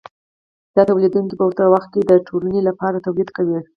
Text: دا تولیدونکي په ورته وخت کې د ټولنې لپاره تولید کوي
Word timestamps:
دا 0.75 0.83
تولیدونکي 0.89 1.35
په 1.37 1.43
ورته 1.47 1.63
وخت 1.73 1.89
کې 1.93 2.01
د 2.05 2.11
ټولنې 2.27 2.61
لپاره 2.69 3.03
تولید 3.05 3.29
کوي 3.37 3.59